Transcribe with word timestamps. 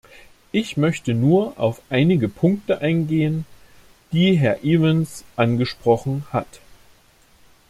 Ich 0.51 0.77
möchte 0.77 1.13
nur 1.13 1.59
auf 1.59 1.79
einige 1.91 2.27
Punkte 2.27 2.81
eingehen, 2.81 3.45
die 4.11 4.35
Herr 4.35 4.63
Evans 4.63 5.25
angesprochen 5.35 6.25
hat. 6.33 6.59